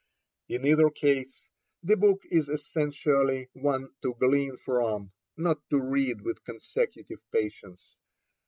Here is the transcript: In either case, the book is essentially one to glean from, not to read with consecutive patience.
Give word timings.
In 0.49 0.65
either 0.65 0.89
case, 0.89 1.47
the 1.83 1.95
book 1.95 2.23
is 2.31 2.49
essentially 2.49 3.49
one 3.53 3.89
to 4.01 4.15
glean 4.15 4.57
from, 4.57 5.11
not 5.37 5.59
to 5.69 5.79
read 5.79 6.21
with 6.21 6.43
consecutive 6.43 7.19
patience. 7.31 7.97